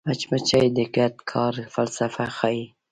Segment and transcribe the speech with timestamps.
[0.07, 2.63] مچمچۍ د ګډ کار فلسفه ښيي